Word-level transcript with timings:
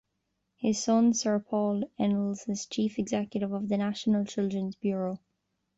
His 0.57 0.81
son, 0.83 1.13
Sir 1.13 1.37
Paul 1.37 1.83
Ennals, 1.99 2.49
is 2.49 2.65
chief 2.65 2.97
executive 2.97 3.51
of 3.51 3.69
the 3.69 3.77
National 3.77 4.25
Children's 4.25 4.75
Bureau. 4.77 5.19